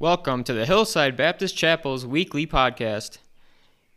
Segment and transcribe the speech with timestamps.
[0.00, 3.18] Welcome to the Hillside Baptist Chapel's weekly podcast.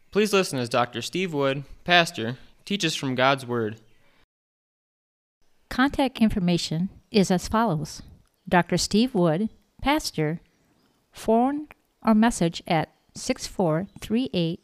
[0.09, 0.99] Please listen as Dr.
[0.99, 3.79] Steve Wood, pastor, teaches from God's Word.
[5.69, 8.01] Contact information is as follows
[8.49, 8.79] Dr.
[8.79, 9.51] Steve Wood,
[9.83, 10.41] pastor,
[11.11, 11.67] phone
[12.03, 14.59] or message at 6438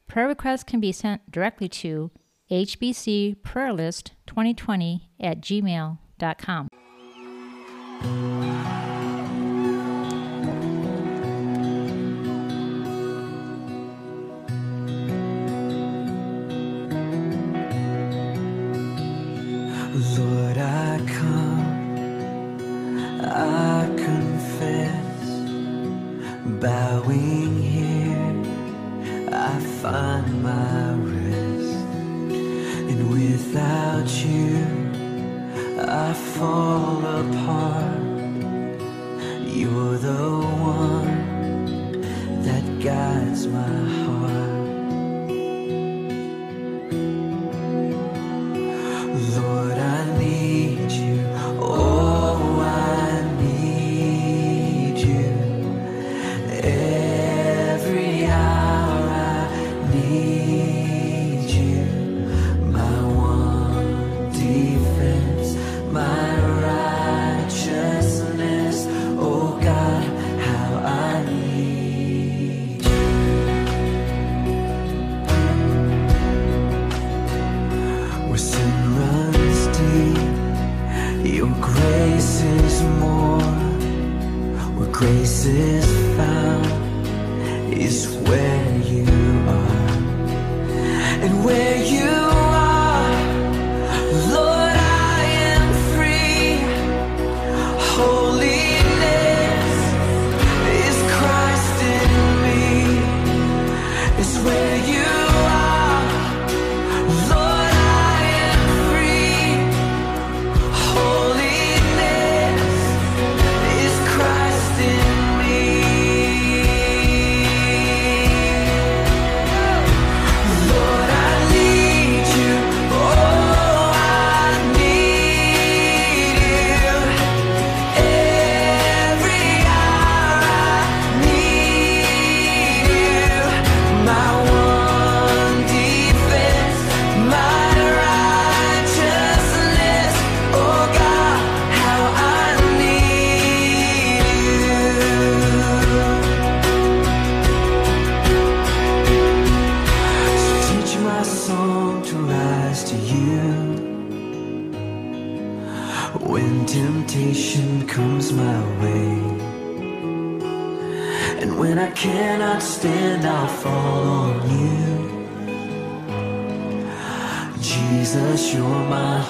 [0.07, 2.11] Prayer requests can be sent directly to
[2.49, 6.69] hbcprayerlist2020 at gmail.com.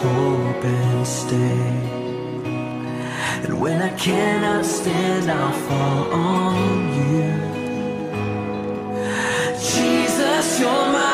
[0.03, 1.87] hope and stay.
[3.45, 6.67] And when I cannot stand, I'll fall on
[6.99, 7.29] you.
[9.59, 11.06] Jesus, you're my.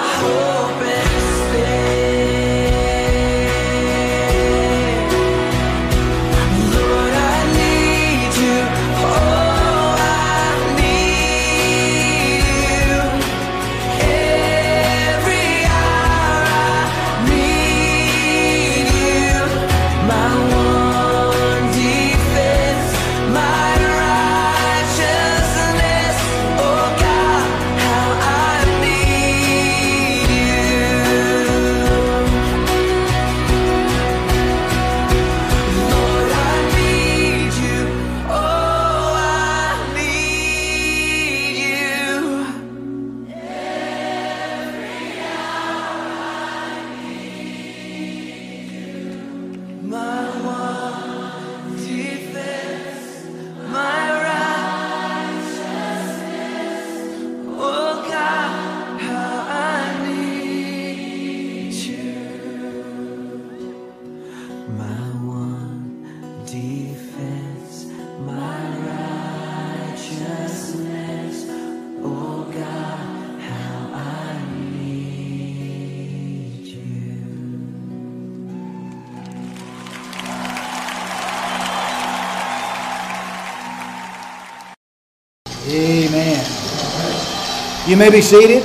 [87.94, 88.63] You may be seated.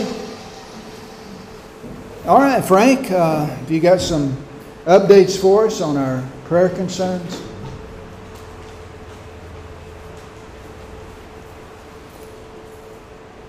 [2.24, 4.34] All right, Frank, uh, have you got some
[4.86, 7.42] updates for us on our prayer concerns?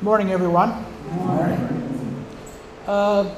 [0.02, 0.84] Morning, everyone.
[1.12, 2.26] Morning.
[2.86, 3.34] Uh,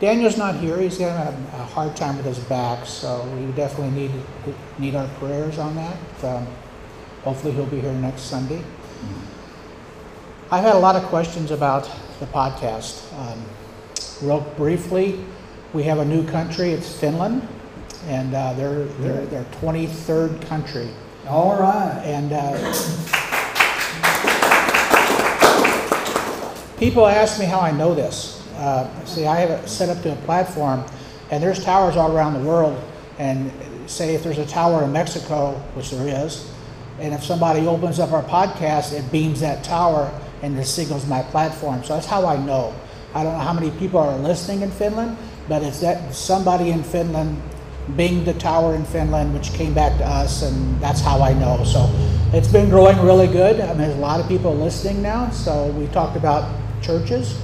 [0.00, 0.76] Daniel's not here.
[0.76, 4.10] He's having a hard time with his back, so we definitely need
[4.80, 6.24] need our prayers on that.
[6.24, 6.48] Um,
[7.22, 8.58] hopefully, he'll be here next Sunday.
[8.58, 9.39] Mm-hmm.
[10.52, 11.88] I've had a lot of questions about
[12.18, 13.04] the podcast.
[13.16, 13.40] Um,
[14.20, 15.24] real briefly,
[15.72, 16.72] we have a new country.
[16.72, 17.46] It's Finland,
[18.08, 20.88] and uh, they're they're their 23rd country.
[21.28, 22.02] All right.
[22.04, 22.56] And uh,
[26.80, 28.44] people ask me how I know this.
[28.56, 30.84] Uh, see, I have it set up to a platform,
[31.30, 32.76] and there's towers all around the world.
[33.20, 33.52] And
[33.86, 36.50] say if there's a tower in Mexico, which there is,
[36.98, 40.12] and if somebody opens up our podcast, it beams that tower
[40.42, 41.82] and it signals my platform.
[41.84, 42.74] So that's how I know.
[43.14, 45.16] I don't know how many people are listening in Finland,
[45.48, 47.40] but it's that somebody in Finland
[47.96, 51.64] binged the tower in Finland, which came back to us, and that's how I know.
[51.64, 51.90] So
[52.32, 53.60] it's been growing really good.
[53.60, 55.30] I mean, there's a lot of people listening now.
[55.30, 56.48] So we talked about
[56.82, 57.36] churches.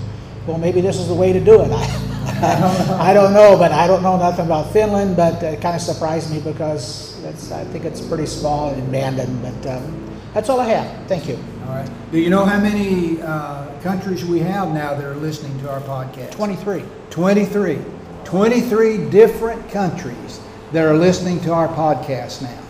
[0.46, 1.70] Well, maybe this is the way to do it.
[1.72, 5.16] I, I don't know, but I don't know nothing about Finland.
[5.16, 7.16] But it kind of surprised me because
[7.50, 9.42] I think it's pretty small and abandoned.
[9.42, 11.08] But um, that's all I have.
[11.08, 11.38] Thank you.
[11.66, 11.90] All right.
[12.12, 15.80] Do you know how many uh, countries we have now that are listening to our
[15.80, 16.30] podcast?
[16.32, 16.84] 23.
[17.10, 17.78] 23.
[18.24, 20.40] 23 different countries
[20.72, 22.62] that are listening to our podcast now.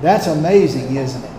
[0.00, 1.30] That's amazing, isn't it?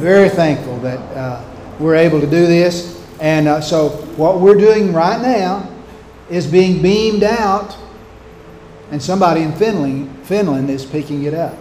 [0.00, 1.44] Very thankful that uh,
[1.78, 3.00] we're able to do this.
[3.20, 5.70] And uh, so, what we're doing right now
[6.28, 7.76] is being beamed out,
[8.90, 11.56] and somebody in Finland, Finland is picking it up.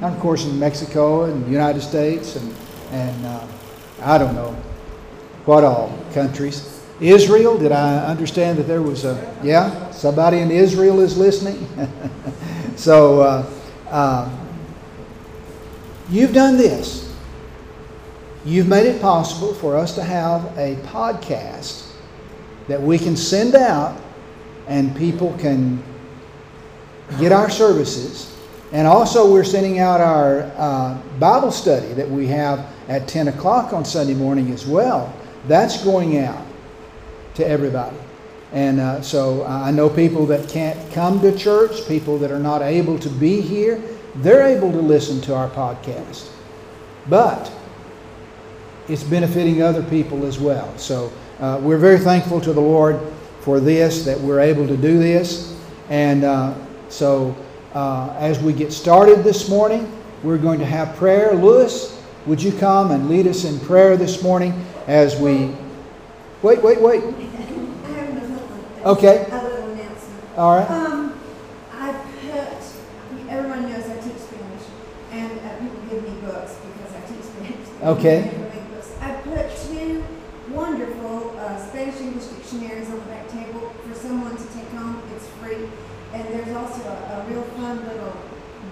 [0.00, 2.54] And of course, in Mexico and the United States and,
[2.90, 3.46] and uh,
[4.02, 4.52] I don't know
[5.44, 6.80] what all countries.
[7.00, 11.66] Israel, did I understand that there was a, yeah, somebody in Israel is listening?
[12.76, 13.50] so, uh,
[13.88, 14.38] uh,
[16.08, 17.12] you've done this.
[18.44, 21.92] You've made it possible for us to have a podcast
[22.68, 24.00] that we can send out
[24.66, 25.82] and people can
[27.18, 28.34] get our services.
[28.72, 33.72] And also, we're sending out our uh, Bible study that we have at 10 o'clock
[33.72, 35.14] on Sunday morning as well.
[35.48, 36.44] That's going out
[37.34, 37.96] to everybody.
[38.52, 42.60] And uh, so I know people that can't come to church, people that are not
[42.60, 43.82] able to be here,
[44.16, 46.28] they're able to listen to our podcast.
[47.08, 47.50] But
[48.88, 50.76] it's benefiting other people as well.
[50.76, 53.00] So uh, we're very thankful to the Lord
[53.40, 55.58] for this, that we're able to do this.
[55.88, 56.54] And uh,
[56.88, 57.34] so
[57.74, 59.90] uh, as we get started this morning,
[60.22, 61.32] we're going to have prayer.
[61.32, 65.54] Lewis, would you come and lead us in prayer this morning as we.
[66.42, 67.02] Wait, wait, wait.
[67.04, 68.96] I have another one.
[68.96, 69.26] Okay.
[69.30, 70.38] A little announcement.
[70.38, 70.70] All right.
[70.70, 71.18] Um,
[71.72, 74.66] I put, everyone knows I teach Spanish,
[75.10, 77.68] and uh, people give me books because I teach Spanish.
[77.82, 78.30] Okay.
[78.30, 78.94] give me books.
[79.00, 80.04] I put two
[80.50, 85.02] wonderful uh, Spanish English dictionaries on the back table for someone to take home.
[85.14, 85.66] It's free.
[86.12, 88.14] And there's also a, a real fun little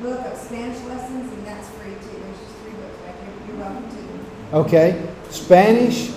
[0.03, 2.21] book of Spanish lessons, and that's free too.
[4.53, 5.07] Okay.
[5.31, 6.11] Spanish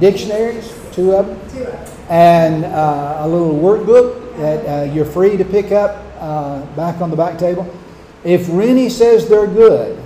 [0.00, 2.06] dictionaries, two of them, Two of them.
[2.10, 7.10] and uh, a little workbook that uh, you're free to pick up uh, back on
[7.10, 7.72] the back table.
[8.24, 10.02] If Rennie says they're good,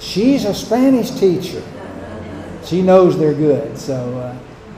[0.00, 1.62] she's a Spanish teacher.
[2.64, 3.78] She knows they're good.
[3.78, 3.94] So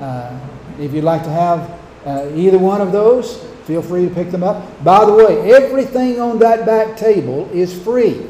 [0.01, 0.41] uh, uh,
[0.79, 4.43] if you'd like to have uh, either one of those, feel free to pick them
[4.43, 4.85] up.
[4.85, 8.21] By the way, everything on that back table is free.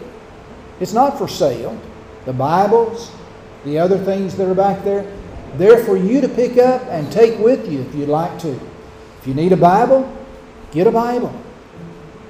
[0.78, 1.76] It's not for sale.
[2.24, 3.10] The Bibles,
[3.64, 5.10] the other things that are back there,
[5.56, 8.52] they're for you to pick up and take with you if you'd like to.
[9.20, 10.10] If you need a Bible,
[10.72, 11.34] get a Bible.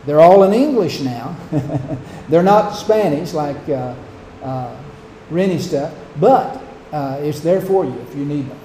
[0.07, 1.37] They're all in English now.
[2.29, 3.95] They're not Spanish like uh,
[4.43, 4.77] uh,
[5.31, 8.59] Rennie stuff, but uh, it's there for you if you need them.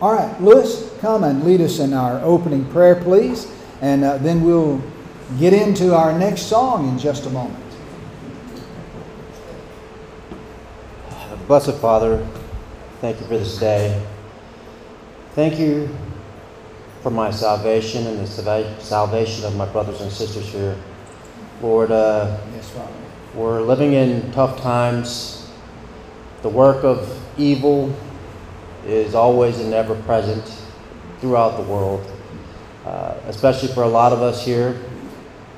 [0.00, 4.44] All right, Lewis, come and lead us in our opening prayer, please, and uh, then
[4.44, 4.80] we'll
[5.40, 7.67] get into our next song in just a moment.
[11.48, 12.22] Blessed Father,
[13.00, 14.04] thank you for this day.
[15.34, 15.88] Thank you
[17.02, 20.76] for my salvation and the salvation of my brothers and sisters here.
[21.62, 22.92] Lord, uh, Yes, Father.
[23.34, 25.50] we're living in tough times.
[26.42, 27.96] The work of evil
[28.86, 30.44] is always and ever present
[31.18, 32.04] throughout the world,
[32.84, 34.78] uh, especially for a lot of us here.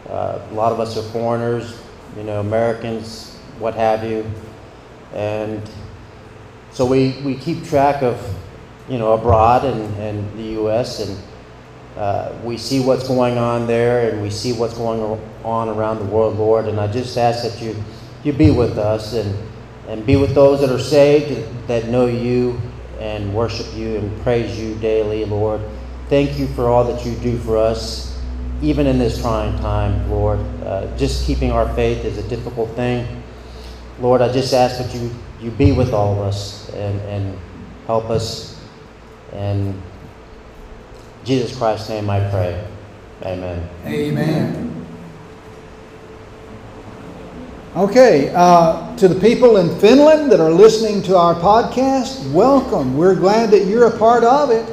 [0.09, 1.83] Uh, a lot of us are foreigners,
[2.17, 4.25] you know, Americans, what have you.
[5.13, 5.69] And
[6.73, 8.19] so we, we keep track of,
[8.89, 11.01] you know, abroad and, and the U.S.
[11.01, 11.19] and
[11.97, 16.05] Uh, we see what's going on there and we see what's going on around the
[16.07, 16.67] world, Lord.
[16.67, 17.77] And I just ask that you,
[18.25, 19.37] you be with us and,
[19.89, 22.59] and be with those that are saved, that know you
[23.01, 25.61] and worship you and praise you daily, Lord.
[26.09, 28.17] Thank you for all that you do for us,
[28.63, 30.39] even in this trying time, Lord.
[30.65, 33.05] Uh, just keeping our faith is a difficult thing.
[34.01, 37.39] Lord, I just ask that you, you be with all of us and, and
[37.87, 38.61] help us.
[39.33, 39.81] And
[41.25, 42.67] Jesus Christ's name I pray.
[43.23, 43.69] Amen.
[43.87, 44.87] Amen.
[47.77, 52.97] Okay, uh, to the people in Finland that are listening to our podcast, welcome.
[52.97, 54.69] We're glad that you're a part of it.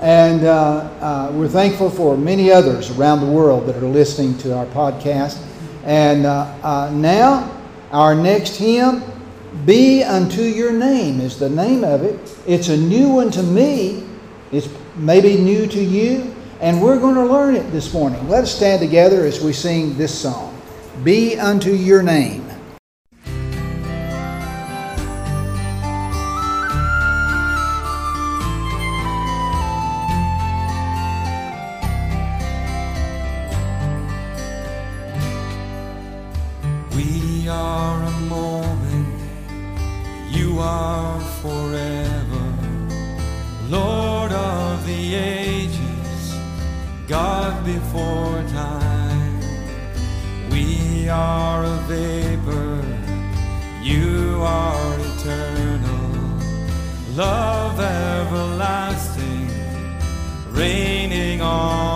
[0.00, 4.56] And uh, uh, we're thankful for many others around the world that are listening to
[4.56, 5.40] our podcast.
[5.84, 7.48] And uh, uh, now,
[7.92, 9.04] our next hymn,
[9.66, 12.36] Be Unto Your Name, is the name of it.
[12.46, 14.02] It's a new one to me,
[14.50, 18.28] it's maybe new to you, and we're going to learn it this morning.
[18.28, 20.58] Let us stand together as we sing this song
[21.04, 22.51] Be Unto Your Name.
[51.12, 52.82] Are a vapor,
[53.82, 56.12] you are eternal.
[57.14, 59.48] Love everlasting,
[60.50, 61.91] reigning on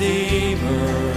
[0.00, 1.09] Redeemer,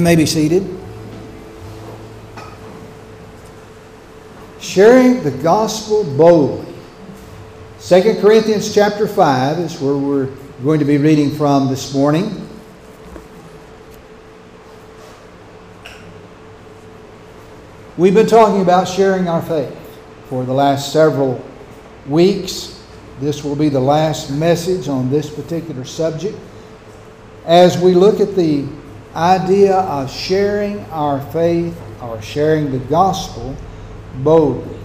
[0.00, 0.66] You may be seated.
[4.58, 6.72] Sharing the gospel boldly.
[7.82, 12.48] 2 Corinthians chapter 5 is where we're going to be reading from this morning.
[17.98, 19.76] We've been talking about sharing our faith
[20.30, 21.44] for the last several
[22.08, 22.82] weeks.
[23.20, 26.38] This will be the last message on this particular subject.
[27.44, 28.66] As we look at the
[29.14, 33.56] idea of sharing our faith or sharing the gospel
[34.16, 34.78] boldly.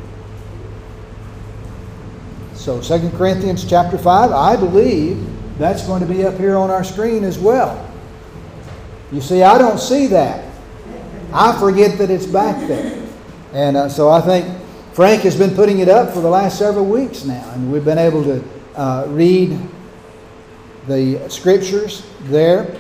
[2.53, 5.24] So 2 Corinthians chapter 5, I believe
[5.58, 7.82] that's going to be up here on our screen as well.
[9.12, 10.44] You see, I don't see that.
[11.32, 13.08] I forget that it's back there.
[13.53, 14.46] And uh, so I think
[14.94, 17.98] Frank has been putting it up for the last several weeks now, and we've been
[17.98, 18.44] able to
[18.75, 19.60] uh, read
[20.88, 22.77] the scriptures there.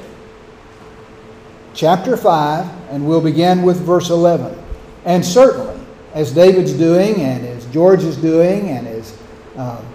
[1.75, 4.57] Chapter 5, and we'll begin with verse 11.
[5.03, 5.77] And certainly,
[6.13, 9.17] as David's doing, and as George is doing, and as
[9.57, 9.85] um,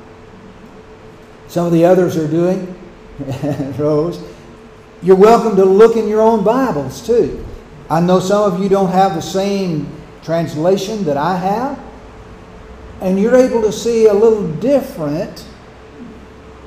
[1.48, 2.78] some of the others are doing,
[3.78, 4.22] Rose,
[5.02, 7.46] you're welcome to look in your own Bibles too.
[7.88, 9.90] I know some of you don't have the same
[10.22, 11.82] translation that I have,
[13.00, 15.46] and you're able to see a little different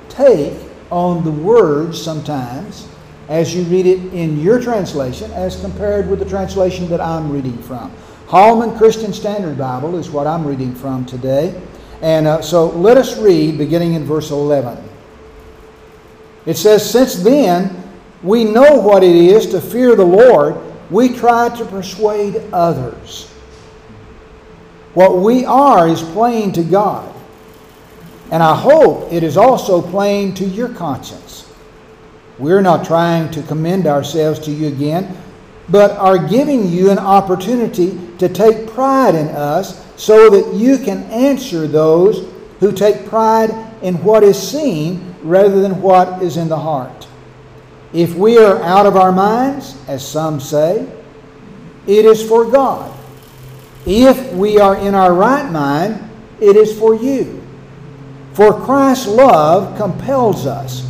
[0.09, 0.57] take
[0.89, 2.87] on the words sometimes
[3.29, 7.57] as you read it in your translation as compared with the translation that I'm reading
[7.63, 7.91] from.
[8.27, 11.61] Holman Christian Standard Bible is what I'm reading from today.
[12.01, 14.83] And uh, so let us read beginning in verse 11.
[16.45, 17.81] It says, Since then
[18.21, 20.57] we know what it is to fear the Lord,
[20.89, 23.29] we try to persuade others.
[24.93, 27.13] What we are is plain to God.
[28.31, 31.22] And I hope it is also plain to your conscience.
[32.39, 35.15] We're not trying to commend ourselves to you again,
[35.69, 41.03] but are giving you an opportunity to take pride in us so that you can
[41.03, 46.59] answer those who take pride in what is seen rather than what is in the
[46.59, 47.07] heart.
[47.93, 50.87] If we are out of our minds, as some say,
[51.85, 52.91] it is for God.
[53.85, 57.45] If we are in our right mind, it is for you.
[58.33, 60.89] For Christ's love compels us,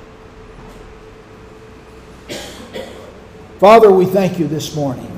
[3.61, 5.15] Father, we thank you this morning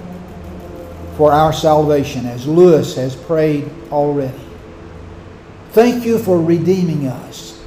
[1.16, 4.38] for our salvation, as Lewis has prayed already.
[5.70, 7.64] Thank you for redeeming us.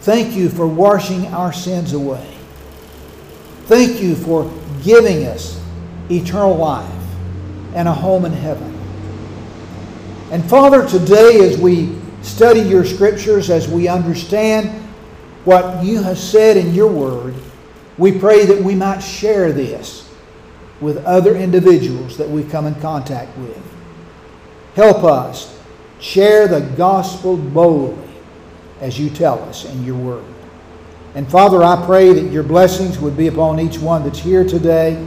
[0.00, 2.36] Thank you for washing our sins away.
[3.66, 4.52] Thank you for
[4.82, 5.62] giving us
[6.10, 6.90] eternal life
[7.76, 8.76] and a home in heaven.
[10.32, 14.70] And Father, today as we study your scriptures, as we understand
[15.44, 17.36] what you have said in your word,
[17.96, 20.10] we pray that we might share this
[20.80, 23.62] with other individuals that we come in contact with.
[24.74, 25.58] Help us
[26.00, 28.08] share the gospel boldly
[28.80, 30.24] as you tell us in your word.
[31.14, 35.02] And Father, I pray that your blessings would be upon each one that's here today.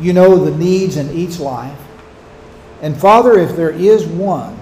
[0.00, 1.78] You know the needs in each life.
[2.80, 4.56] And Father, if there is one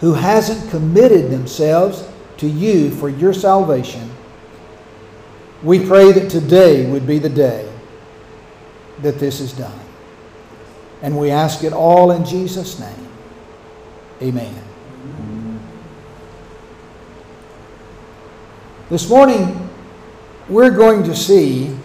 [0.00, 2.08] who hasn't committed themselves
[2.38, 4.10] to you for your salvation,
[5.62, 7.70] we pray that today would be the day
[9.02, 9.80] that this is done.
[11.02, 13.08] And we ask it all in Jesus' name.
[14.22, 14.54] Amen.
[18.88, 19.68] This morning,
[20.48, 21.76] we're going to see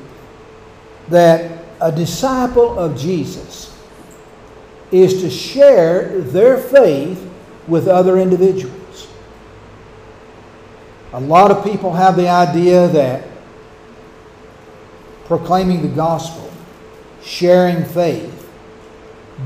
[1.10, 3.76] that a disciple of Jesus
[4.92, 7.28] is to share their faith
[7.68, 9.08] with other individuals.
[11.14, 13.31] A lot of people have the idea that
[15.32, 16.52] proclaiming the gospel,
[17.24, 18.52] sharing faith,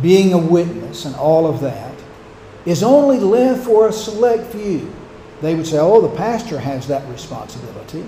[0.01, 1.93] being a witness, and all of that
[2.65, 4.91] is only left for a select few.
[5.43, 8.03] They would say, oh, the pastor has that responsibility.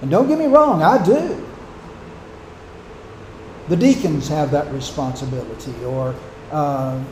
[0.00, 1.44] And don't get me wrong, I do.
[3.68, 6.14] The deacons have that responsibility, or
[6.52, 7.02] uh,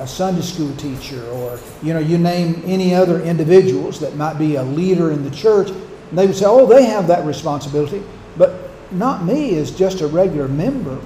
[0.00, 4.56] a Sunday school teacher, or you know, you name any other individuals that might be
[4.56, 5.70] a leader in the church.
[5.70, 8.02] And they would say, "Oh, they have that responsibility,"
[8.36, 11.00] but not me as just a regular member.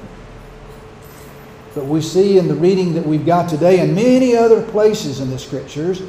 [1.75, 5.31] But we see in the reading that we've got today, and many other places in
[5.31, 6.03] the scriptures,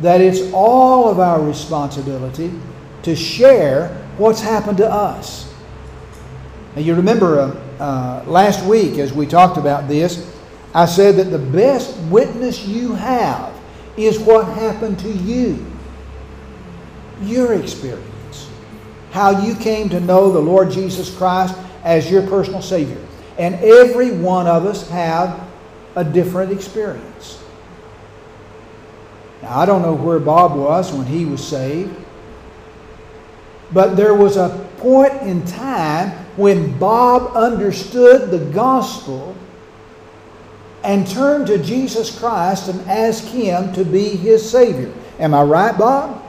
[0.00, 2.52] that it's all of our responsibility
[3.02, 5.52] to share what's happened to us.
[6.74, 10.30] Now, you remember uh, uh, last week as we talked about this,
[10.74, 13.54] I said that the best witness you have
[13.96, 15.64] is what happened to you,
[17.22, 18.13] your experience,
[19.14, 23.00] how you came to know the Lord Jesus Christ as your personal Savior.
[23.38, 25.40] And every one of us have
[25.94, 27.40] a different experience.
[29.40, 31.94] Now, I don't know where Bob was when he was saved,
[33.72, 39.36] but there was a point in time when Bob understood the gospel
[40.82, 44.92] and turned to Jesus Christ and asked Him to be his Savior.
[45.20, 46.23] Am I right, Bob?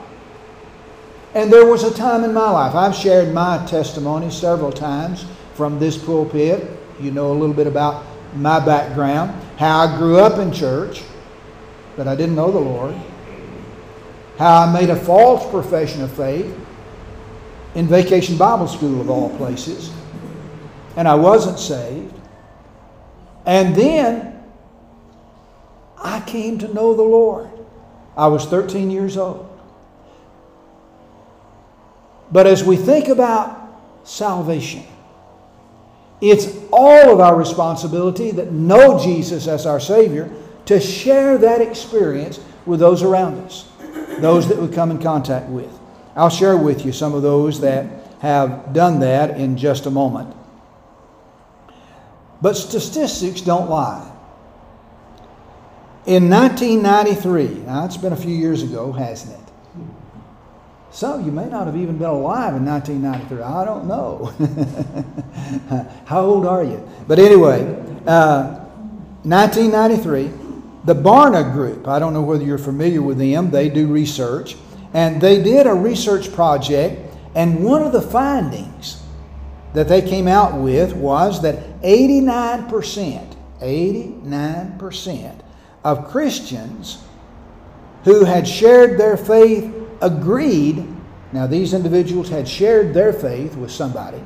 [1.36, 5.78] And there was a time in my life, I've shared my testimony several times from
[5.78, 6.66] this pulpit.
[6.98, 11.02] You know a little bit about my background, how I grew up in church,
[11.94, 12.94] but I didn't know the Lord,
[14.38, 16.58] how I made a false profession of faith
[17.74, 19.92] in Vacation Bible School, of all places,
[20.96, 22.14] and I wasn't saved.
[23.44, 24.42] And then
[26.02, 27.50] I came to know the Lord.
[28.16, 29.45] I was 13 years old.
[32.30, 33.56] But as we think about
[34.04, 34.84] salvation,
[36.20, 40.30] it's all of our responsibility that know Jesus as our Savior
[40.66, 43.68] to share that experience with those around us,
[44.18, 45.70] those that we come in contact with.
[46.16, 47.86] I'll share with you some of those that
[48.20, 50.34] have done that in just a moment.
[52.40, 54.12] But statistics don't lie.
[56.06, 59.45] In 1993, now it's been a few years ago, hasn't it?
[60.96, 63.42] Some of you may not have even been alive in 1993.
[63.42, 64.32] I don't know.
[66.06, 66.88] How old are you?
[67.06, 67.64] But anyway,
[68.06, 68.64] uh,
[69.22, 70.30] 1993,
[70.86, 74.56] the Barna Group, I don't know whether you're familiar with them, they do research.
[74.94, 79.02] And they did a research project, and one of the findings
[79.74, 85.40] that they came out with was that 89%, 89%
[85.84, 87.04] of Christians
[88.04, 90.86] who had shared their faith agreed.
[91.32, 94.22] Now, these individuals had shared their faith with somebody,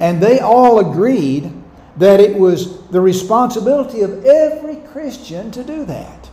[0.00, 1.52] and they all agreed
[1.96, 6.30] that it was the responsibility of every Christian to do that.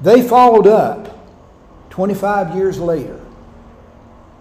[0.00, 1.18] They followed up
[1.90, 3.20] 25 years later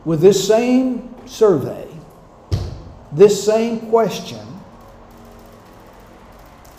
[0.04, 1.88] with this same survey,
[3.12, 4.46] this same question,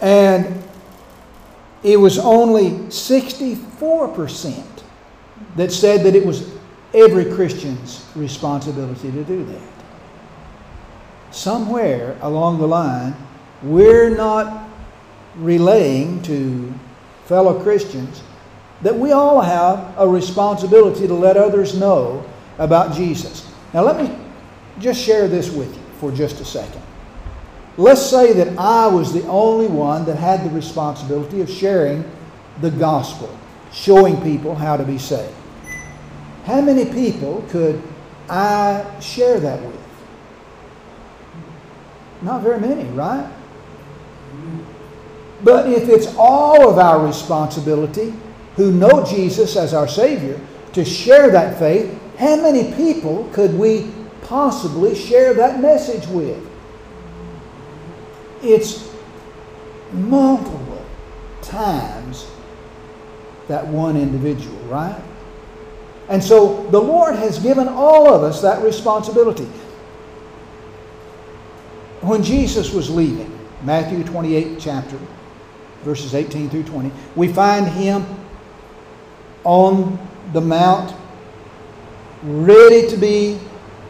[0.01, 0.63] and
[1.87, 4.65] it was only 64%
[5.55, 6.51] that said that it was
[6.93, 9.63] every Christian's responsibility to do that.
[11.31, 13.15] Somewhere along the line,
[13.63, 14.69] we're not
[15.37, 16.75] relaying to
[17.27, 18.21] fellow Christians
[18.83, 23.49] that we all have a responsibility to let others know about Jesus.
[23.73, 24.13] Now, let me
[24.81, 26.83] just share this with you for just a second.
[27.79, 32.11] Let's say that I was the only one that had the responsibility of sharing
[32.61, 33.37] the gospel,
[33.71, 35.35] showing people how to be saved.
[36.45, 37.83] How many people could
[38.31, 39.81] I share that with?
[42.23, 43.31] Not very many, right?
[45.45, 48.15] But if it's all of our responsibility
[48.57, 50.41] who know Jesus as our Savior
[50.73, 53.91] to share that faith, how many people could we
[54.23, 56.43] possibly share that message with?
[58.43, 58.93] It's
[59.93, 60.85] multiple
[61.43, 62.27] times
[63.49, 65.01] that one individual, right?
[66.09, 69.49] And so the Lord has given all of us that responsibility.
[72.03, 74.99] when Jesus was leaving, Matthew 28 chapter,
[75.83, 78.05] verses 18 through 20, we find him
[79.43, 79.99] on
[80.33, 80.95] the mount,
[82.23, 83.39] ready to be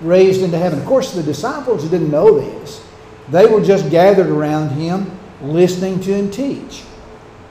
[0.00, 0.78] raised into heaven.
[0.78, 2.85] Of course, the disciples didn't know this.
[3.30, 5.10] They were just gathered around him,
[5.42, 6.84] listening to him teach.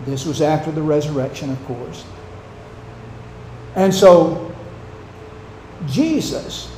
[0.06, 2.06] This was after the resurrection, of course.
[3.76, 4.56] And so,
[5.88, 6.72] Jesus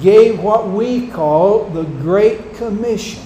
[0.00, 3.22] gave what we call the Great Commission.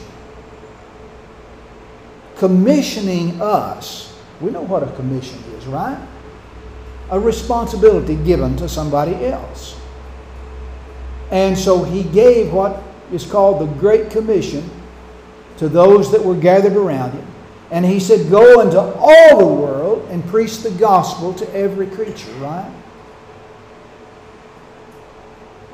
[2.37, 4.17] Commissioning us.
[4.41, 5.99] We know what a commission is, right?
[7.11, 9.79] A responsibility given to somebody else.
[11.31, 14.71] And so he gave what is called the Great Commission
[15.59, 17.27] to those that were gathered around him.
[17.71, 22.33] And he said, Go into all the world and preach the gospel to every creature,
[22.35, 22.73] right?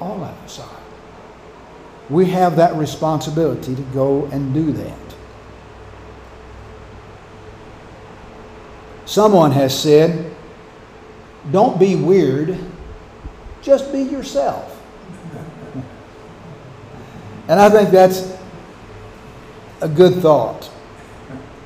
[0.01, 0.81] All of us are.
[2.11, 4.99] We have that responsibility to go and do that.
[9.07, 10.35] Someone has said,
[11.53, 12.59] Don't be weird,
[13.63, 14.71] just be yourself.
[17.47, 18.35] And I think that's
[19.85, 20.71] a good thought.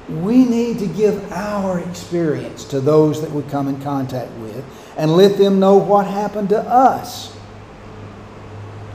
[0.08, 4.64] We need to give our experience to those that we come in contact with
[4.96, 7.36] and let them know what happened to us.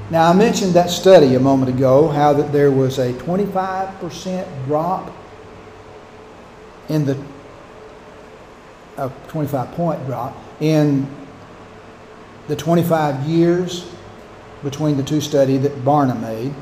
[0.09, 5.09] Now, I mentioned that study a moment ago, how that there was a 25% drop
[6.89, 7.23] in the,
[8.97, 11.07] a 25 point drop in
[12.49, 13.89] the 25 years
[14.63, 16.53] between the two study that Barna made.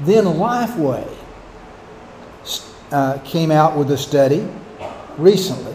[0.00, 1.21] Then Lifeway
[2.92, 4.46] uh, came out with a study
[5.18, 5.74] recently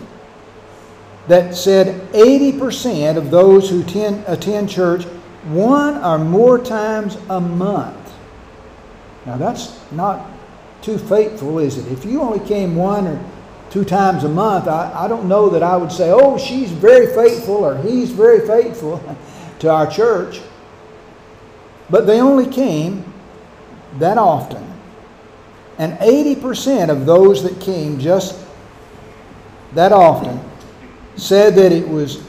[1.28, 5.04] that said 80% of those who tend, attend church
[5.46, 8.14] one or more times a month.
[9.26, 10.30] Now that's not
[10.82, 11.92] too faithful, is it?
[11.92, 13.24] If you only came one or
[13.70, 17.14] two times a month, I, I don't know that I would say, oh, she's very
[17.14, 19.04] faithful or he's very faithful
[19.60, 20.40] to our church.
[21.90, 23.14] But they only came
[24.00, 24.77] that often.
[25.78, 28.44] And 80% of those that came just
[29.74, 30.40] that often
[31.16, 32.28] said that it was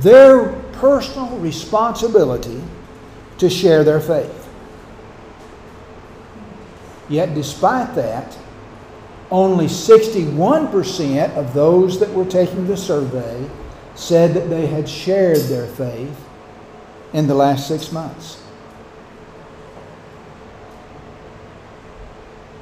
[0.00, 2.62] their personal responsibility
[3.38, 4.48] to share their faith.
[7.08, 8.36] Yet, despite that,
[9.30, 13.48] only 61% of those that were taking the survey
[13.94, 16.16] said that they had shared their faith
[17.12, 18.43] in the last six months.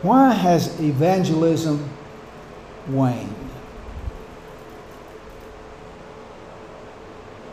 [0.02, 1.88] Why has evangelism
[2.88, 3.28] waned?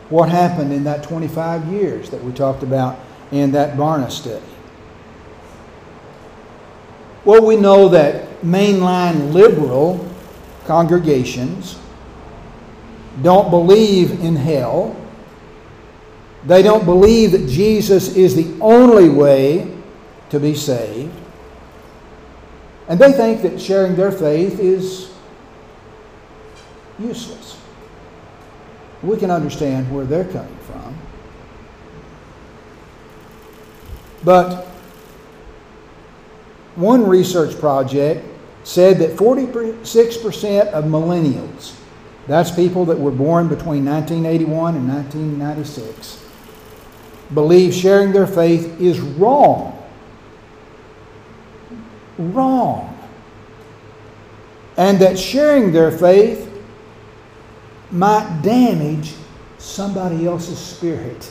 [0.08, 2.98] What happened in that 25 years that we talked about
[3.30, 4.44] in that Barna study?
[7.24, 10.04] Well, we know that mainline liberal
[10.64, 11.78] congregations
[13.22, 14.96] don't believe in hell.
[16.46, 19.72] They don't believe that Jesus is the only way
[20.30, 21.12] to be saved.
[22.90, 25.12] And they think that sharing their faith is
[26.98, 27.56] useless.
[29.00, 30.98] We can understand where they're coming from.
[34.24, 34.66] But
[36.74, 38.26] one research project
[38.64, 41.76] said that 46% of millennials,
[42.26, 46.24] that's people that were born between 1981 and 1996,
[47.32, 49.79] believe sharing their faith is wrong.
[52.20, 52.96] Wrong.
[54.76, 56.46] And that sharing their faith
[57.90, 59.14] might damage
[59.56, 61.30] somebody else's spirit.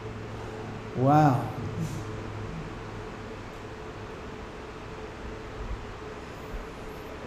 [0.96, 1.46] wow.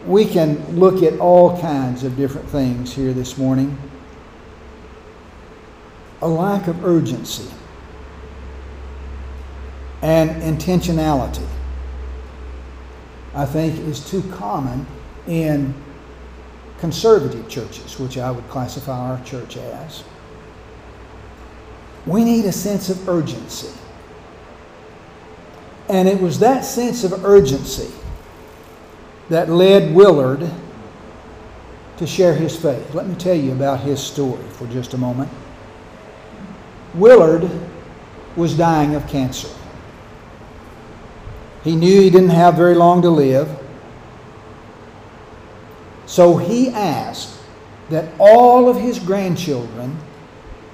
[0.05, 3.77] We can look at all kinds of different things here this morning.
[6.21, 7.49] A lack of urgency
[10.01, 11.47] and intentionality,
[13.35, 14.85] I think, is too common
[15.27, 15.73] in
[16.79, 20.03] conservative churches, which I would classify our church as.
[22.05, 23.71] We need a sense of urgency.
[25.89, 27.91] And it was that sense of urgency
[29.29, 30.49] that led Willard
[31.97, 32.93] to share his faith.
[32.93, 35.31] Let me tell you about his story for just a moment.
[36.93, 37.49] Willard
[38.35, 39.49] was dying of cancer.
[41.63, 43.49] He knew he didn't have very long to live.
[46.05, 47.39] So he asked
[47.89, 49.97] that all of his grandchildren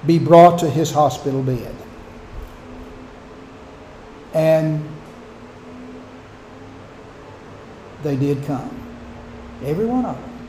[0.06, 1.74] be brought to his hospital bed.
[4.34, 4.88] And
[8.02, 8.76] they did come.
[9.64, 10.48] Every one of them.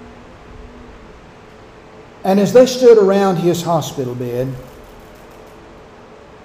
[2.23, 4.53] And as they stood around his hospital bed,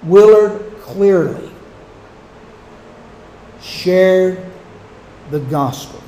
[0.03, 1.46] Willard clearly
[3.61, 4.43] shared
[5.31, 6.01] the gospel,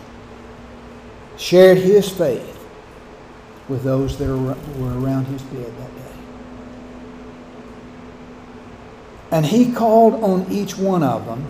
[1.37, 2.57] shared his faith
[3.67, 6.11] with those that were around his bed that day.
[9.31, 11.45] And he called on each one of them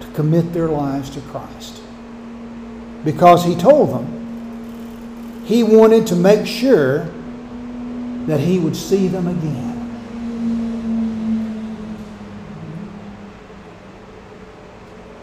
[0.00, 1.82] to commit their lives to Christ.
[3.04, 7.10] Because he told them he wanted to make sure
[8.26, 9.71] that he would see them again.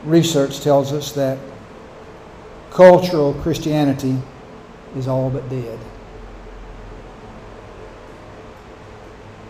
[0.10, 1.38] Research tells us that
[2.72, 4.18] cultural Christianity
[4.96, 5.78] is all but dead.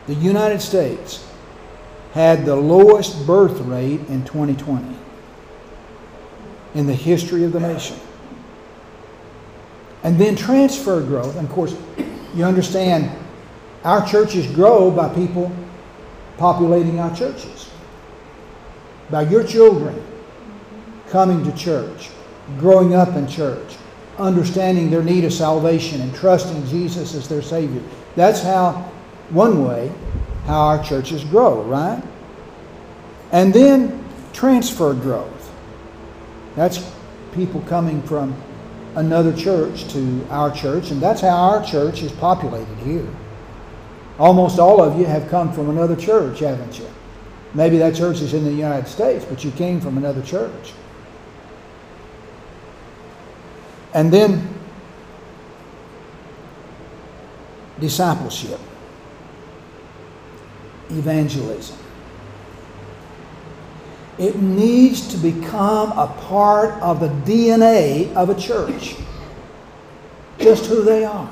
[0.07, 1.25] The United States
[2.11, 4.97] had the lowest birth rate in 2020
[6.75, 7.97] in the history of the nation.
[10.03, 11.37] And then transfer growth.
[11.37, 11.73] And of course,
[12.35, 13.09] you understand
[13.85, 15.53] our churches grow by people
[16.37, 17.69] populating our churches,
[19.09, 20.03] by your children
[21.09, 22.09] coming to church,
[22.57, 23.75] growing up in church,
[24.17, 27.81] understanding their need of salvation, and trusting Jesus as their Savior.
[28.15, 28.91] That's how,
[29.29, 29.91] one way,
[30.45, 32.01] how our churches grow, right?
[33.31, 35.51] And then transfer growth.
[36.55, 36.91] That's
[37.33, 38.35] people coming from
[38.95, 43.07] another church to our church, and that's how our church is populated here.
[44.17, 46.87] Almost all of you have come from another church, haven't you?
[47.53, 50.73] Maybe that church is in the United States, but you came from another church.
[53.93, 54.47] And then
[57.79, 58.59] discipleship,
[60.89, 61.77] evangelism.
[64.17, 68.95] It needs to become a part of the DNA of a church,
[70.39, 71.31] just who they are.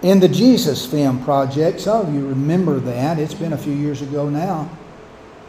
[0.00, 3.18] In the Jesus Film Project, some of you remember that.
[3.18, 4.70] It's been a few years ago now,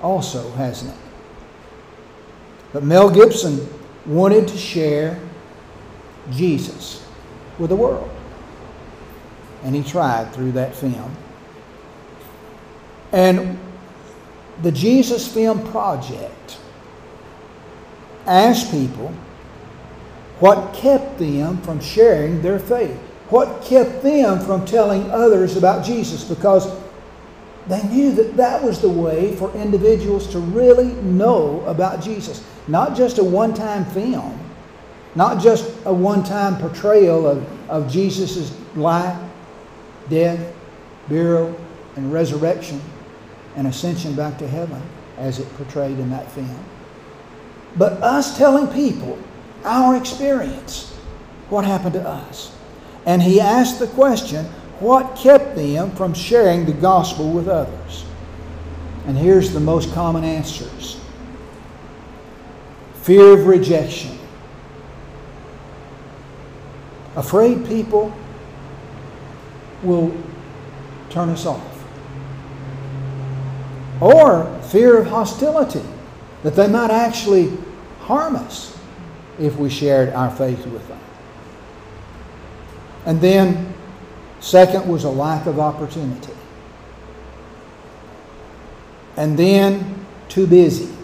[0.01, 1.08] also, hasn't it?
[2.73, 3.67] But Mel Gibson
[4.05, 5.19] wanted to share
[6.31, 7.05] Jesus
[7.57, 8.09] with the world.
[9.63, 11.15] And he tried through that film.
[13.11, 13.59] And
[14.61, 16.57] the Jesus Film Project
[18.25, 19.13] asked people
[20.39, 22.95] what kept them from sharing their faith.
[23.29, 26.23] What kept them from telling others about Jesus?
[26.23, 26.71] Because
[27.67, 32.43] they knew that that was the way for individuals to really know about Jesus.
[32.69, 34.39] Not just a one time film,
[35.15, 39.19] not just a one time portrayal of, of Jesus' life,
[40.07, 40.53] death,
[41.07, 41.59] burial,
[41.95, 42.79] and resurrection
[43.55, 44.81] and ascension back to heaven
[45.17, 46.63] as it portrayed in that film.
[47.75, 49.17] But us telling people
[49.63, 50.93] our experience,
[51.49, 52.55] what happened to us.
[53.07, 54.45] And he asked the question,
[54.79, 58.05] what kept them from sharing the gospel with others?
[59.07, 60.99] And here's the most common answers
[63.09, 64.15] fear of rejection,
[67.15, 68.15] afraid people
[69.81, 70.15] will
[71.09, 71.83] turn us off,
[73.99, 75.81] or fear of hostility,
[76.43, 77.51] that they might actually
[78.01, 78.77] harm us
[79.39, 81.01] if we shared our faith with them.
[83.07, 83.73] And then,
[84.39, 86.33] second was a lack of opportunity.
[89.17, 90.98] And then, too busy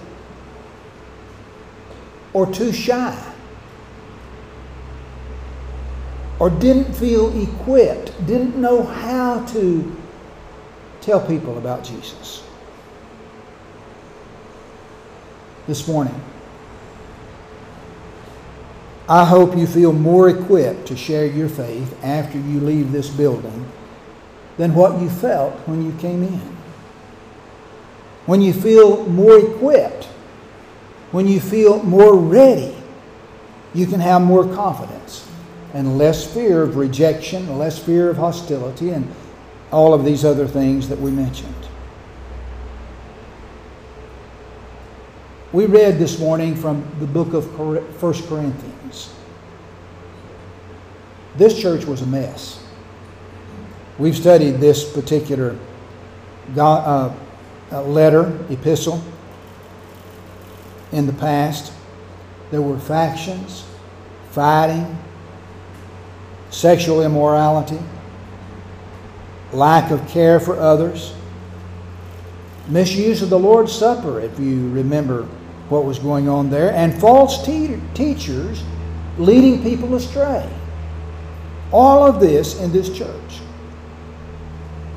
[2.36, 3.18] or too shy
[6.38, 9.96] or didn't feel equipped, didn't know how to
[11.00, 12.44] tell people about Jesus.
[15.66, 16.22] This morning,
[19.08, 23.66] I hope you feel more equipped to share your faith after you leave this building
[24.58, 26.58] than what you felt when you came in.
[28.26, 30.10] When you feel more equipped,
[31.16, 32.76] when you feel more ready,
[33.74, 35.26] you can have more confidence
[35.74, 39.10] and less fear of rejection, less fear of hostility, and
[39.72, 41.56] all of these other things that we mentioned.
[45.54, 49.14] We read this morning from the book of 1 Corinthians.
[51.38, 52.62] This church was a mess.
[53.98, 55.58] We've studied this particular
[56.58, 57.16] uh,
[57.72, 59.02] uh, letter, epistle,
[60.96, 61.74] in the past.
[62.52, 63.66] There were factions,
[64.32, 64.98] fighting,
[66.50, 67.80] sexual immorality,
[69.52, 71.14] lack of care for others,
[72.68, 75.24] misuse of the Lord's Supper, if you remember
[75.70, 78.64] what was going on there, and false te- teachers
[79.18, 80.50] leading people astray.
[81.72, 83.42] All of this in this church.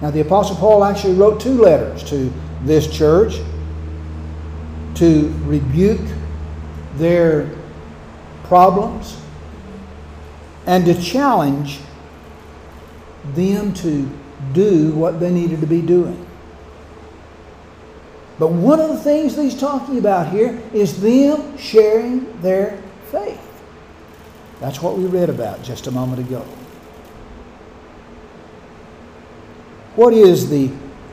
[0.00, 2.32] Now, the Apostle Paul actually wrote two letters to
[2.62, 3.40] this church
[4.98, 6.00] to rebuke
[6.96, 7.50] their
[8.44, 9.20] problems
[10.66, 11.80] and to challenge
[13.34, 14.10] them to
[14.52, 16.26] do what they needed to be doing.
[18.38, 22.80] But one of the things that he's talking about here is them sharing their
[23.10, 23.44] faith.
[24.60, 26.40] That's what we read about just a moment ago.
[29.96, 30.70] What is the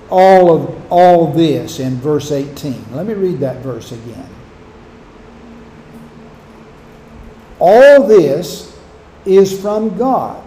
[0.10, 2.93] all of all this in verse 18?
[2.93, 4.30] Let me read that verse again.
[7.60, 8.78] All this
[9.26, 10.43] is from God,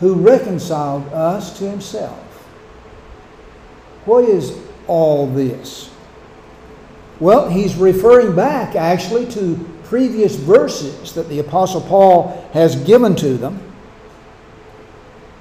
[0.00, 2.18] who reconciled us to himself.
[4.04, 5.90] What is all this?
[7.20, 13.36] Well, he's referring back actually to previous verses that the Apostle Paul has given to
[13.36, 13.60] them.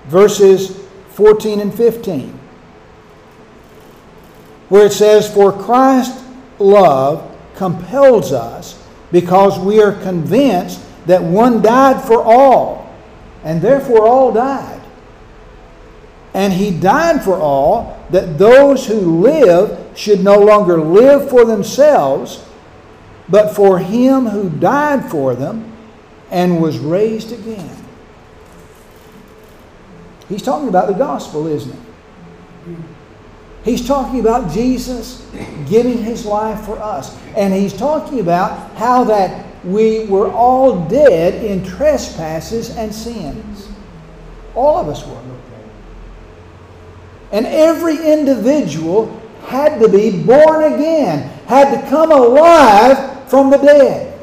[0.05, 0.82] Verses
[1.14, 2.39] 14 and 15,
[4.70, 6.24] where it says, For Christ's
[6.59, 12.91] love compels us because we are convinced that one died for all,
[13.43, 14.82] and therefore all died.
[16.34, 22.43] And he died for all, that those who live should no longer live for themselves,
[23.30, 25.72] but for him who died for them
[26.32, 27.82] and was raised again.
[30.30, 31.74] He's talking about the gospel, isn't
[32.65, 32.76] he?
[33.63, 35.26] He's talking about Jesus
[35.69, 37.17] giving his life for us.
[37.36, 43.69] And he's talking about how that we were all dead in trespasses and sins.
[44.55, 45.24] All of us were.
[47.34, 54.13] And every individual had to be born again, had to come alive from the dead.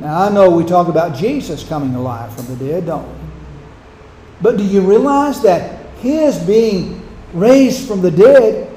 [0.00, 3.17] Now, I know we talk about Jesus coming alive from the dead, don't we?
[4.40, 8.72] But do you realize that His being raised from the dead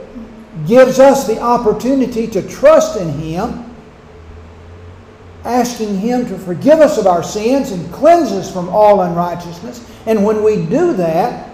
[0.68, 3.74] gives us the opportunity to trust in Him,
[5.44, 9.88] asking Him to forgive us of our sins and cleanse us from all unrighteousness?
[10.06, 11.50] And when we do that,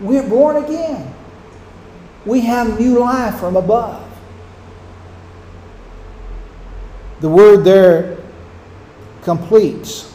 [0.00, 1.14] we're born again.
[2.26, 4.08] We have new life from above.
[7.20, 8.18] The word there
[9.22, 10.11] compels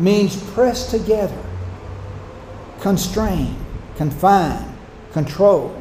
[0.00, 1.42] means press together,
[2.80, 3.56] constrain,
[3.96, 4.76] confine,
[5.12, 5.76] control.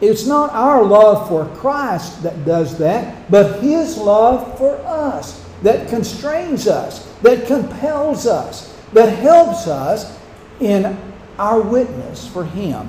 [0.00, 5.88] It's not our love for Christ that does that, but His love for us that
[5.88, 10.18] constrains us, that compels us, that helps us
[10.58, 10.98] in
[11.38, 12.88] our witness for Him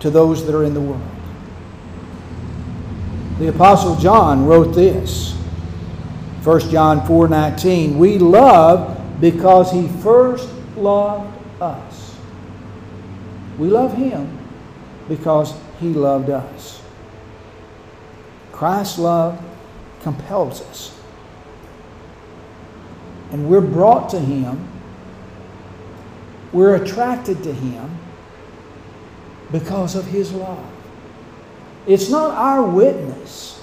[0.00, 1.02] to those that are in the world.
[3.38, 5.37] The Apostle John wrote this.
[6.48, 11.30] 1 John 4:19 We love because he first loved
[11.60, 12.16] us.
[13.58, 14.38] We love him
[15.10, 16.80] because he loved us.
[18.50, 19.38] Christ's love
[20.02, 20.98] compels us.
[23.30, 24.68] And we're brought to him.
[26.54, 27.98] We're attracted to him
[29.52, 30.64] because of his love.
[31.86, 33.57] It's not our witness.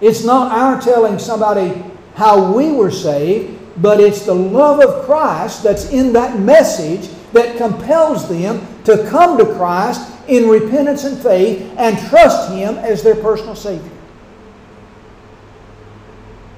[0.00, 1.82] It's not our telling somebody
[2.14, 7.56] how we were saved, but it's the love of Christ that's in that message that
[7.56, 13.16] compels them to come to Christ in repentance and faith and trust Him as their
[13.16, 13.90] personal Savior.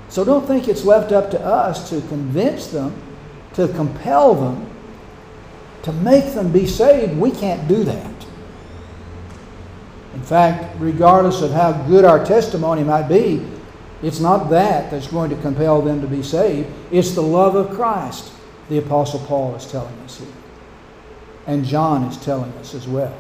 [0.09, 2.95] So don't think it's left up to us to convince them,
[3.55, 4.67] to compel them,
[5.85, 7.17] to make them be saved.
[7.17, 8.12] We can't do that.
[10.15, 13.47] In fact, regardless of how good our testimony might be,
[14.03, 16.69] it's not that that's going to compel them to be saved.
[16.91, 18.33] It's the love of Christ,
[18.69, 20.29] the Apostle Paul is telling us here.
[21.47, 23.17] And John is telling us as well.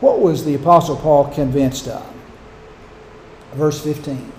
[0.00, 2.06] What was the Apostle Paul convinced of?
[3.54, 4.32] Verse 15.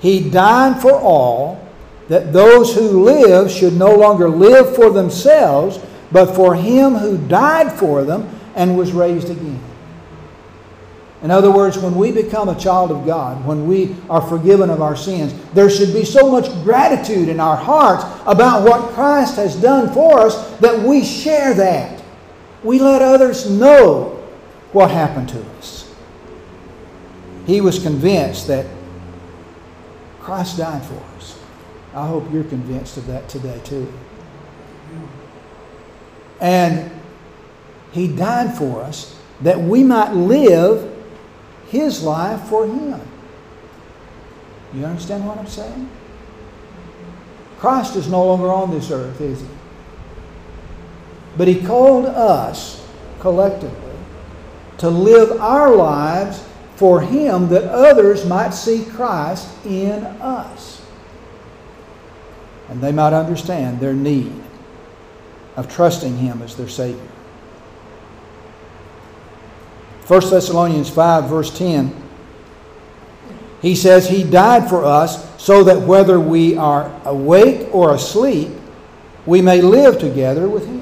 [0.00, 1.66] He died for all,
[2.08, 5.80] that those who live should no longer live for themselves,
[6.12, 9.60] but for him who died for them and was raised again.
[11.22, 14.82] In other words, when we become a child of God, when we are forgiven of
[14.82, 19.60] our sins, there should be so much gratitude in our hearts about what Christ has
[19.60, 22.02] done for us that we share that.
[22.62, 24.22] We let others know
[24.72, 25.94] what happened to us.
[27.46, 28.66] He was convinced that
[30.20, 31.40] Christ died for us.
[31.94, 33.92] I hope you're convinced of that today, too.
[36.40, 36.90] And
[37.92, 40.92] He died for us that we might live
[41.68, 43.00] His life for Him.
[44.74, 45.88] You understand what I'm saying?
[47.58, 49.48] Christ is no longer on this earth, is He?
[51.36, 52.86] But He called us
[53.20, 53.80] collectively
[54.78, 60.82] to live our lives for Him that others might see Christ in us.
[62.68, 64.42] And they might understand their need
[65.56, 67.00] of trusting Him as their Savior.
[70.06, 72.02] 1 Thessalonians 5, verse 10,
[73.60, 78.50] he says, He died for us so that whether we are awake or asleep,
[79.24, 80.76] we may live together with Him.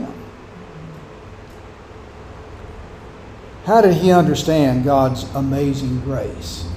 [3.65, 6.69] How did he understand God's amazing grace?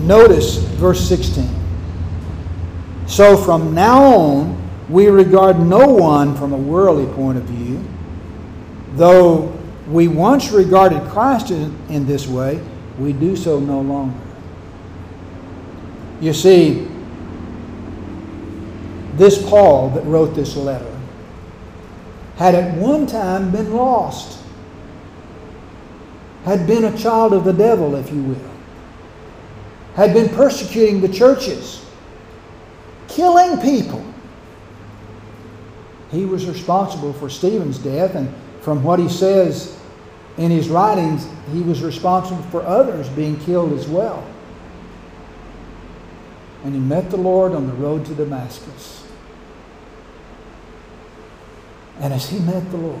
[0.00, 1.48] Notice verse 16.
[3.06, 7.82] So from now on, we regard no one from a worldly point of view.
[8.94, 9.58] Though
[9.88, 12.60] we once regarded Christ in, in this way,
[12.98, 14.18] we do so no longer.
[16.20, 16.88] You see,
[19.14, 20.90] this Paul that wrote this letter
[22.36, 24.42] had at one time been lost,
[26.44, 28.50] had been a child of the devil, if you will,
[29.94, 31.84] had been persecuting the churches,
[33.08, 34.04] killing people.
[36.14, 39.76] He was responsible for Stephen's death, and from what he says
[40.38, 44.24] in his writings, he was responsible for others being killed as well.
[46.62, 49.04] And he met the Lord on the road to Damascus.
[51.98, 53.00] And as he met the Lord,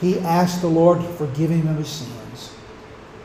[0.00, 2.54] he asked the Lord to forgive him of his sins,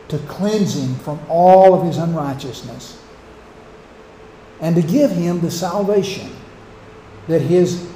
[0.07, 2.99] to cleanse him from all of his unrighteousness,
[4.59, 6.31] and to give him the salvation
[7.29, 7.87] that his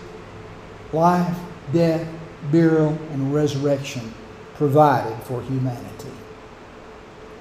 [0.93, 1.35] life,
[1.73, 2.07] death,
[2.51, 4.13] burial, and resurrection
[4.53, 6.11] provided for humanity.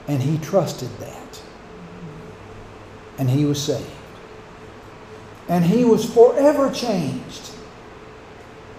[0.09, 1.43] And he trusted that.
[3.18, 3.86] And he was saved.
[5.49, 7.51] And he was forever changed.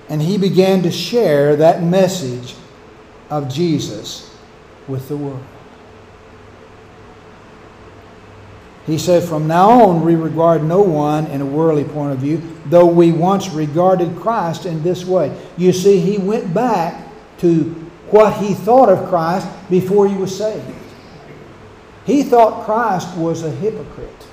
[0.09, 2.55] And he began to share that message
[3.29, 4.35] of Jesus
[4.87, 5.45] with the world.
[8.85, 12.41] He said, From now on, we regard no one in a worldly point of view,
[12.65, 15.35] though we once regarded Christ in this way.
[15.57, 17.07] You see, he went back
[17.39, 17.63] to
[18.09, 20.65] what he thought of Christ before he was saved.
[22.05, 24.27] He thought Christ was a hypocrite.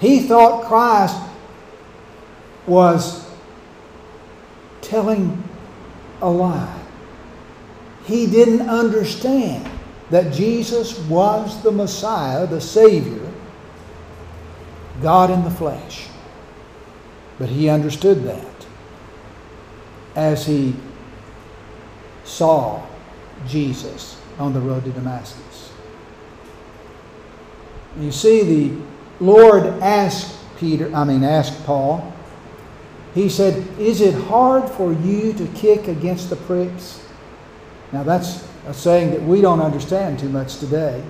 [0.00, 1.16] He thought Christ
[2.66, 3.28] was
[4.80, 5.42] telling
[6.20, 6.82] a lie.
[8.04, 9.70] He didn't understand
[10.10, 13.27] that Jesus was the Messiah, the Savior,
[15.02, 16.08] God in the flesh.
[17.38, 18.66] But he understood that
[20.16, 20.74] as he
[22.24, 22.84] saw
[23.46, 25.72] Jesus on the road to Damascus.
[27.98, 28.82] You see, the
[29.20, 32.12] Lord asked Peter, I mean, asked Paul,
[33.14, 37.04] he said, Is it hard for you to kick against the pricks?
[37.92, 41.02] Now, that's a saying that we don't understand too much today.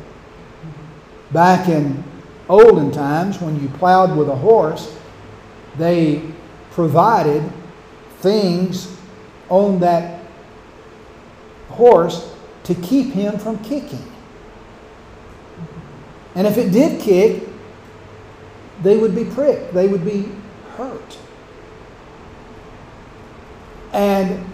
[1.33, 2.05] Back in
[2.49, 4.97] olden times, when you plowed with a horse,
[5.77, 6.23] they
[6.71, 7.43] provided
[8.19, 8.97] things
[9.49, 10.23] on that
[11.69, 12.35] horse
[12.65, 14.13] to keep him from kicking.
[16.35, 17.43] And if it did kick,
[18.83, 20.29] they would be pricked, they would be
[20.77, 21.19] hurt.
[23.93, 24.45] And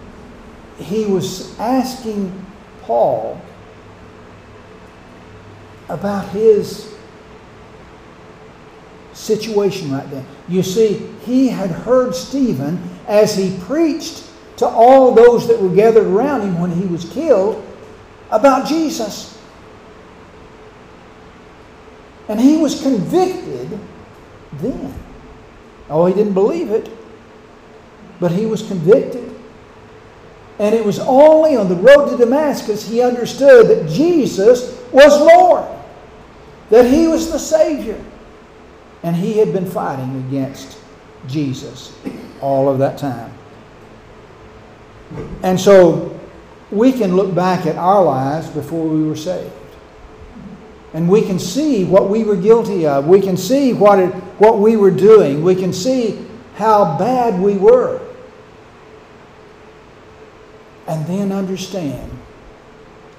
[0.77, 2.45] he was asking
[2.81, 3.39] Paul
[5.89, 6.94] about his
[9.15, 10.25] situation right then.
[10.47, 16.05] You see, he had heard Stephen as he preached to all those that were gathered
[16.05, 17.65] around him when he was killed
[18.31, 19.41] about Jesus.
[22.27, 23.79] And he was convicted
[24.53, 24.93] then.
[25.89, 26.89] Oh, he didn't believe it,
[28.19, 29.31] but he was convicted.
[30.57, 35.65] And it was only on the road to Damascus he understood that Jesus was Lord,
[36.69, 38.01] that he was the Savior.
[39.05, 40.79] And he had been fighting against
[41.27, 41.95] Jesus
[42.41, 43.31] all of that time.
[45.43, 46.19] And so
[46.71, 49.53] we can look back at our lives before we were saved.
[50.95, 53.05] And we can see what we were guilty of.
[53.05, 55.43] We can see what, it, what we were doing.
[55.43, 56.25] We can see
[56.55, 58.01] how bad we were.
[60.87, 62.11] And then understand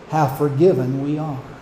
[0.09, 1.56] how forgiven we are.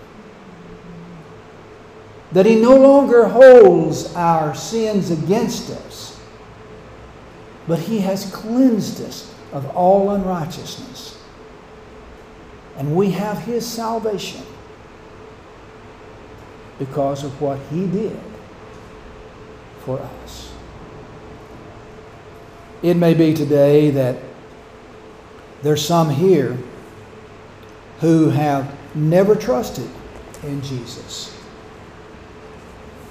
[2.35, 6.21] That He no longer holds our sins against us,
[7.67, 11.23] but He has cleansed us of all unrighteousness.
[12.77, 14.43] And we have His salvation
[16.79, 18.19] because of what He did
[19.85, 20.53] for us.
[22.83, 24.17] It may be today that
[25.63, 26.59] there's some here
[28.01, 29.89] who have never trusted
[30.43, 31.34] in Jesus.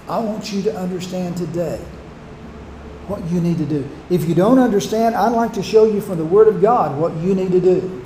[0.07, 1.79] I want you to understand today
[3.07, 3.87] what you need to do.
[4.09, 7.15] If you don't understand, I'd like to show you from the Word of God what
[7.17, 8.03] you need to do.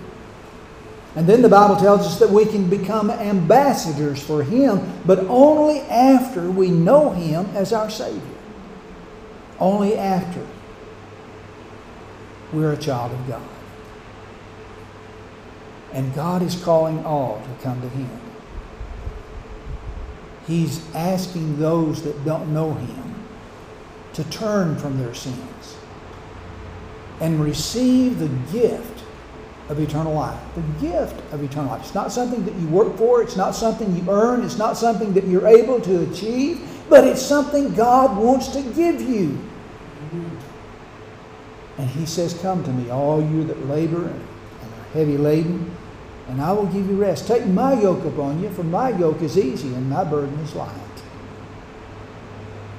[1.15, 5.81] And then the Bible tells us that we can become ambassadors for Him, but only
[5.81, 8.21] after we know Him as our Savior.
[9.59, 10.45] Only after
[12.53, 13.49] we're a child of God.
[15.93, 18.26] And God is calling all to come to Him.
[20.47, 23.15] He's asking those that don't know Him
[24.13, 25.77] to turn from their sins
[27.19, 29.03] and receive the gift
[29.69, 30.39] of eternal life.
[30.55, 31.81] The gift of eternal life.
[31.81, 35.13] It's not something that you work for, it's not something you earn, it's not something
[35.13, 39.37] that you're able to achieve, but it's something God wants to give you.
[41.77, 44.23] And He says, Come to me, all you that labor and
[44.73, 45.75] are heavy laden,
[46.29, 47.27] and I will give you rest.
[47.27, 50.73] Take my yoke upon you, for my yoke is easy and my burden is light.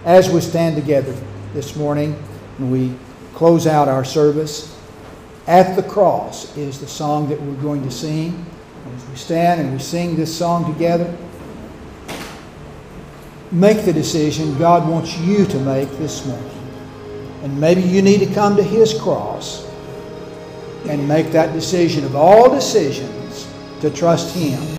[0.04, 1.14] As we stand together
[1.54, 2.14] this morning
[2.58, 2.94] and we
[3.34, 4.76] close out our service,
[5.46, 8.44] At the Cross is the song that we're going to sing.
[8.94, 11.16] As we stand and we sing this song together,
[13.50, 16.50] make the decision God wants you to make this morning.
[17.42, 19.66] And maybe you need to come to His cross
[20.86, 23.17] and make that decision of all decisions
[23.80, 24.77] to trust Him.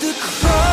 [0.00, 0.65] The cross,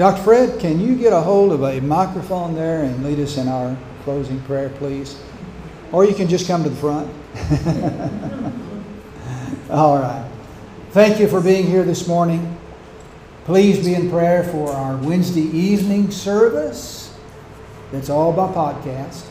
[0.00, 0.22] Dr.
[0.22, 3.76] Fred, can you get a hold of a microphone there and lead us in our
[4.02, 5.20] closing prayer, please?
[5.92, 7.06] Or you can just come to the front.
[9.70, 10.26] All right.
[10.92, 12.56] Thank you for being here this morning.
[13.44, 17.14] Please be in prayer for our Wednesday evening service.
[17.92, 19.26] That's all by podcast.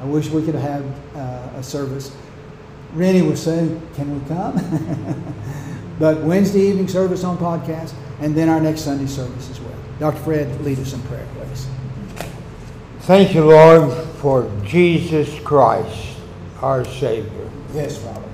[0.00, 2.10] I wish we could have uh, a service.
[2.94, 5.34] Rennie was saying, can we come?
[6.00, 9.74] but Wednesday evening service on podcast, and then our next Sunday service as well.
[9.98, 10.18] Dr.
[10.18, 11.66] Fred, lead us in prayer, please.
[13.00, 16.16] Thank you, Lord, for Jesus Christ,
[16.60, 17.50] our Savior.
[17.74, 18.28] Yes, Father.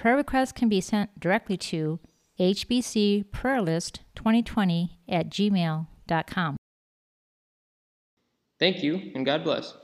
[0.00, 2.00] Prayer requests can be sent directly to
[2.38, 6.56] hbcprayerlist2020 at gmail.com.
[8.58, 9.74] Thank you, and God bless.